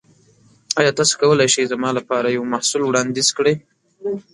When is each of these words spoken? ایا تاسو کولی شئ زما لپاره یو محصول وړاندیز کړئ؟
ایا 0.79 0.91
تاسو 0.97 1.13
کولی 1.21 1.47
شئ 1.53 1.63
زما 1.71 1.89
لپاره 1.97 2.27
یو 2.35 2.43
محصول 2.53 2.81
وړاندیز 2.85 3.29
کړئ؟ 3.37 3.55